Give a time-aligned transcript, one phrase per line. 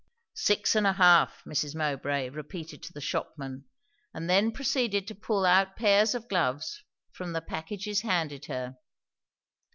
[0.33, 1.75] "Six and a half," Mrs.
[1.75, 3.65] Mowbray repeated to the shopman;
[4.15, 8.77] and then proceeded to pull out pairs of gloves from the packages handed her.